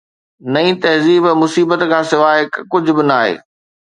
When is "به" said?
2.95-3.03